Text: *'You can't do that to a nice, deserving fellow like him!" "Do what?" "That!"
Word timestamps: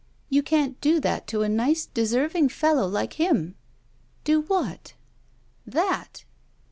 *'You 0.29 0.41
can't 0.41 0.81
do 0.81 0.99
that 0.99 1.27
to 1.27 1.43
a 1.43 1.47
nice, 1.47 1.85
deserving 1.85 2.49
fellow 2.49 2.87
like 2.87 3.19
him!" 3.21 3.53
"Do 4.23 4.41
what?" 4.41 4.95
"That!" 5.63 6.23